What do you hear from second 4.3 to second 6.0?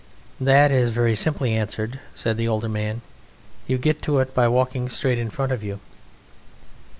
by walking straight in front of you."